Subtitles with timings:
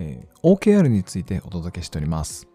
[0.00, 2.48] え OKR についてお届けしております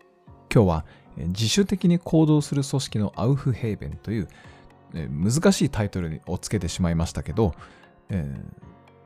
[0.53, 0.85] 今日は、
[1.17, 4.27] え自主的に行動する組織のアウフヘーベンという、
[4.93, 7.53] え難しいタイトルをつけてしまいましたけど、
[8.09, 8.33] え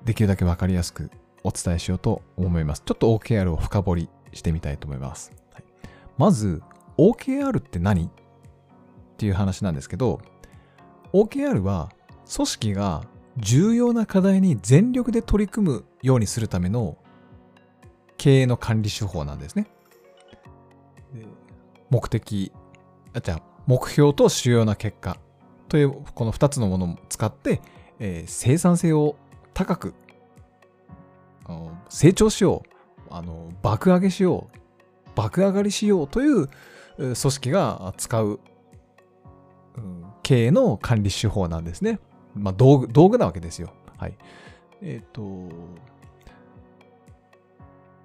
[0.06, 1.10] できるだけわかりやすく
[1.44, 2.84] お伝えしようと思います。
[2.86, 5.32] ちょっと OKR を深掘りしてみたいと思います。
[5.54, 5.64] はい
[6.18, 6.62] まず、
[6.98, 8.10] OKR って何っ
[9.18, 10.22] ていう話なんですけど、
[11.14, 11.90] OKR は
[12.32, 13.04] 組織が
[13.38, 16.98] 重要な課題に全力で取り組むようにするための
[18.20, 19.66] 経営の管理手法なんですね。
[21.90, 22.52] 目的、
[23.14, 25.18] あ、じゃあ目標と主要な結果
[25.70, 27.62] というこの2つのものを使って、
[27.98, 29.16] えー生産性を
[29.54, 29.94] 高く
[31.90, 36.48] 成長しようあの爆上げしよう爆上がりしようという
[36.98, 38.40] 組織が使う、
[39.78, 42.00] うん経営の管理手法なんですね。
[42.36, 43.74] まあ、道具道具なわけですよ。
[43.98, 44.18] はい。
[44.84, 45.50] えっ、と、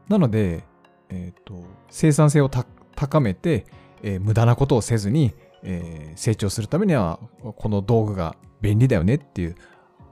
[0.09, 0.65] なので、
[1.09, 3.67] えっ、と、生産性を高めて、
[4.03, 7.19] えー無駄なことをせずに、えー成長するためには、
[7.57, 9.57] この道具が便利だよねっていう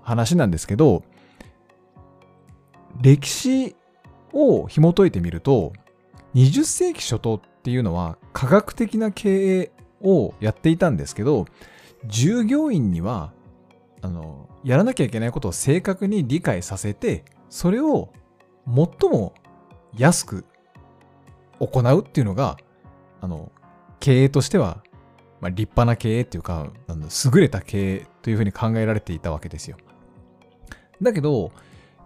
[0.03, 1.05] 話なんですけど、
[3.01, 3.75] 歴史
[4.33, 5.73] を紐解いてみると、
[6.35, 11.47] 20世紀初頭っていうのは科学的な経営をやっていたんですけど、
[12.07, 13.33] 従業員には、
[14.01, 18.11] あの、やらなきゃいけないことを正確に理解させて、それを
[18.67, 19.35] 最も
[19.97, 20.45] 安く
[21.59, 22.57] 行うっていうのが、
[23.21, 23.53] あの、
[24.01, 24.83] 経営としては、
[25.41, 29.77] まあ、立派な経営っていうか、優れた経営というふうに考えられていたわけですよ。
[31.01, 31.53] だけど、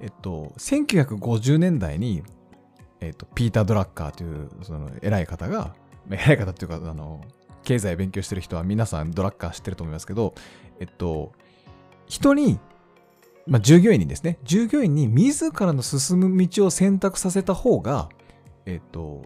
[0.01, 2.23] えっと、1950年代に、
[3.01, 5.75] えっと、ピーター・ドラッカーという、その、偉い方が、
[6.11, 7.23] 偉い方っていうか、あの、
[7.63, 10.35] 経済勉強してる人は皆さんドラッカー知ってると思いますけど、
[10.81, 11.33] えっと、
[12.07, 12.59] 人に、
[13.47, 18.09] まあ、従業員にですね、従業員に自らの進む道を選択させた方が、
[18.65, 19.23] えっと、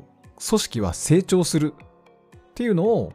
[0.48, 1.74] 組織は成長する
[2.36, 3.12] っていうのを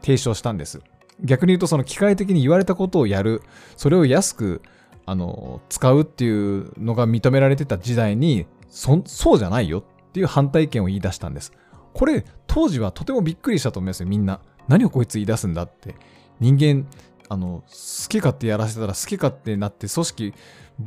[0.00, 0.80] 提唱したんです。
[1.20, 3.42] 逆に言うと、その機械的に言われたことをやる、
[3.76, 4.62] それを安く、
[5.06, 11.52] あの、使うっていうのが認められてた時代に、そそうじゃないよっていう反対意見を言い出したんです。
[11.92, 14.40] これ、当時はとてもびっくりしたと思いますよ、みんな。
[14.68, 15.94] 何をこいつ言い出すんだって。
[16.40, 16.86] 人間、
[17.28, 20.34] あの、好き勝手やらせたら好き勝手になって組織、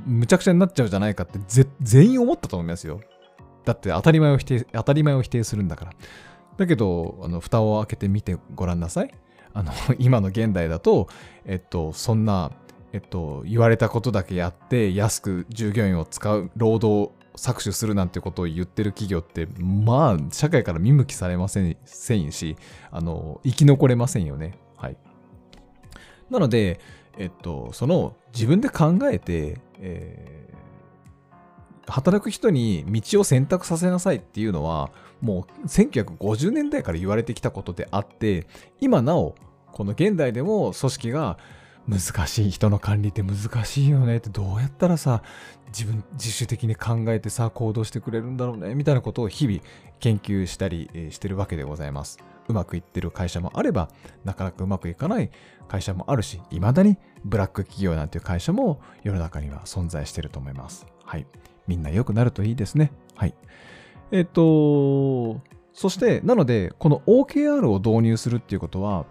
[0.05, 3.01] むちゃくちゃになっちゃうじゃないかってぜ全員思ったと思いますよ。
[3.65, 5.91] だって当たり前を否定、当たり前を否定するんだから。
[6.57, 9.13] だけど、あの、蓋を開けてみてごらんなさい。
[9.53, 11.07] あの、 今の現代だと、
[11.45, 12.51] えっと、そんな、
[12.93, 22.57] えっと、言われたことだけやって、安く従業員を使う、労働搾取するなんてことを言ってる企業って、まあ、社会から見向きされませんせんし、
[22.91, 24.57] あの、生き残れませんよね。
[26.29, 26.79] なので、
[27.17, 30.47] えっと、その、自分で考えて、えー
[31.89, 38.47] 働く人に道を選択させなさいっていうのは、もう1950年代から言われてきたことであって、
[38.79, 39.35] 今なお、
[39.71, 41.37] この現代でも組織が
[41.87, 45.23] 難しい人の管理って難しいよねってどうやったらさ、
[45.67, 49.59] 自分自主的に考えてさ、行動してくれるんだろうね、みたいなことを日々
[49.99, 52.19] 研究したりしてるわけでございます。
[52.47, 53.89] うまくいってる会社もあれば、
[54.25, 55.31] なかなかうまくいかない
[55.67, 60.85] 会社もあるし、未だにブラック企業なんていう会社も世の中には存在してると思います。
[61.03, 61.27] はい。
[61.67, 62.91] みんな良くなるといいですね。
[63.15, 63.35] はい。
[64.11, 65.41] えっと、
[65.73, 69.05] そして、なので、この OKR を導入するっていうことは、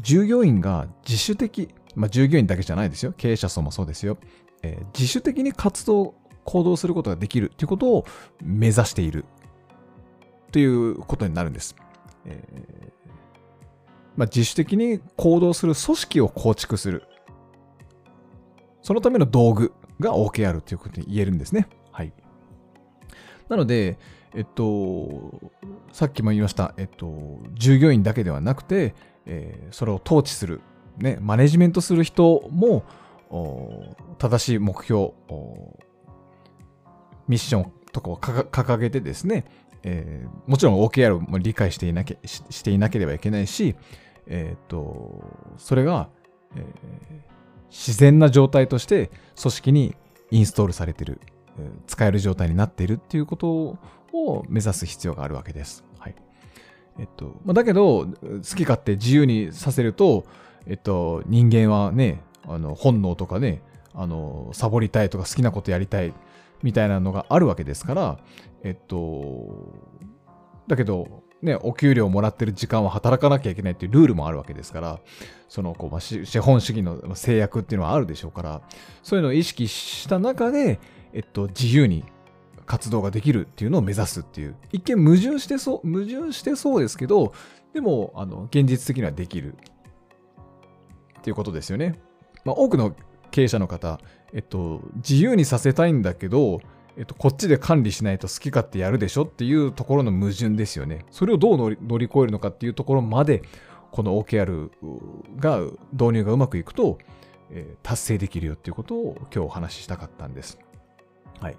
[0.00, 3.12] 従業員が自主的、まあ、従業員だけじゃないですよ。
[3.16, 4.18] 経営者層もそうですよ。
[4.62, 6.14] えー自主的に活動、
[6.44, 8.04] 行動することができるっていうことを
[8.42, 9.24] 目指している
[10.50, 11.76] ということになるんです。
[12.24, 12.92] えー
[14.16, 17.04] まあ、自主的に行動する組織を構築する。
[18.82, 21.68] そのための道具が OKR ということに言えるんですね。
[21.92, 22.12] はい。
[23.48, 23.98] なので、
[24.34, 25.40] えっと、
[25.92, 28.94] さっきも言いました、えっと、従業員だけではなくて、
[29.26, 30.60] えーそれを統治する、
[30.98, 32.84] ね、マネジメントする人も、
[34.18, 35.12] 正しい目標、
[37.28, 39.44] ミッションとかを掲げてですね、
[39.82, 43.74] えーもちろん OKR も理解していなけししていなければいけないし、
[44.26, 45.24] えっと、
[45.56, 46.08] それが、
[46.56, 47.32] えー
[47.72, 49.10] 自然な状態として
[49.40, 49.96] 組織に
[50.30, 51.22] インストールされている
[51.86, 53.48] 使える状態になっているっていうこと
[54.12, 55.84] を目指す必要があるわけです。
[55.98, 56.14] はい。
[56.98, 60.24] えっと、まあ、だけど、好き勝手自由にさせると、
[60.66, 63.62] えっと、人間はね、あの、本能とかね、
[63.94, 66.12] あの、サボりたいとか好きなことやりたい
[66.62, 68.18] みたいなのがあるわけですから、
[68.62, 69.72] えっと、
[70.66, 75.00] だけど、ね、お給料をもらってる時間は働かなきゃいけないっていうルールもあるわけですから、
[75.48, 78.62] そのこう、まあ、資本主義の制約っていうのはあるでしょうから、
[79.02, 80.78] そういうのを意識した中で、
[81.12, 82.04] えっと、自由に
[82.64, 87.32] 活動ができるっていうのを目指すっていう、一見矛盾してそう、矛盾してそうですけど、
[87.74, 89.56] でも、あの、現実的にはできる。
[91.22, 92.00] っていうことですよね。
[92.44, 92.96] まあ、多くの
[93.30, 94.00] 経営者の方、
[94.32, 96.60] えっと、自由にさせたいんだけど、
[96.96, 101.06] えっと、こっちで管理しないと好き勝手やるでしょっていうところの矛盾ですよね。
[101.10, 103.42] それをどう乗り越えるのかっていうところまで、
[103.92, 104.70] この OKR
[105.38, 105.60] が、
[105.92, 106.98] 導入がうまくいくと、
[107.50, 110.58] えー、達成できるよっていうことを今日お話ししたかったんです。
[111.40, 111.56] はい。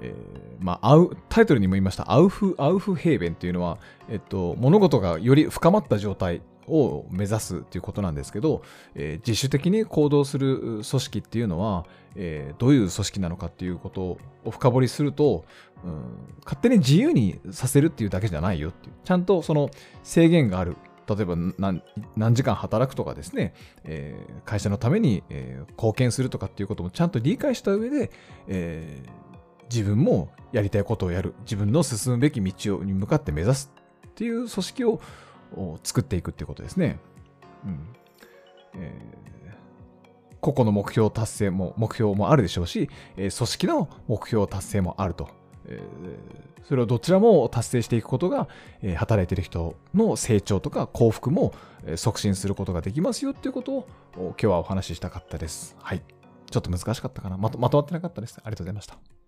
[0.00, 0.14] えー、
[0.60, 0.96] まあ、
[1.28, 3.78] タイトルにも言いました、アウフ、アウフヘーベンというのは、
[4.08, 8.62] えっと、物事がより深まった状態を目指すということなんですけど、
[8.94, 15.44] えー、自主的に行動する組織っていうのは、えー、どういう組織なのかっていうことを深掘りすると、
[15.84, 16.02] うん、
[16.44, 19.70] 勝手に自由にさせるっていうだけじゃないよっていう、ちゃんとその
[20.02, 20.76] 制限がある。
[21.08, 21.34] 例えば
[22.16, 28.12] 何時間働くとかですね、えー、会社のために、えー、貢献するとかっていうこともちゃんと理解した上で、
[28.46, 33.72] えー、自分もやりたいことをやる、自分の進むべき道に向かって目指す
[34.06, 35.00] っていう組織を
[35.56, 36.98] を作っていくっていうことですね。
[37.64, 37.78] うん
[38.74, 45.28] えー、個々の目標達成も、目標もあるでしょうし、えー、組織の目標達成もあると。
[45.66, 48.48] えー、それをどちらも達成していくことが、
[48.82, 51.52] えー、働いてる人の成長とか幸福も、
[51.84, 55.76] えー、促進することができますよっていうことを今日はお話ししたかったです。
[55.80, 56.02] はい。
[56.50, 58.38] ちょっと難しかったかなまとまとまってなかったです。
[58.38, 59.21] ありがとうございました。